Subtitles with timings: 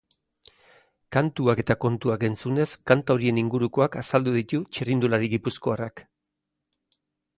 [1.17, 6.03] Kantuak eta kontuak entzunez kanta horien ingurukoak azaldu ditu txirrindulari gipuzkoarrak.